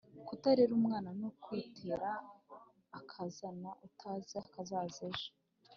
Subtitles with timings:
[0.27, 2.09] Kutarera umwana ni ukwitera
[2.99, 5.29] akazana utazi akazaza ejo